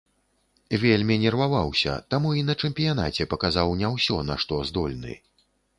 [0.83, 5.13] Вельмі нерваваўся, таму і на чэмпіянаце паказаў не ўсё, на што здольны.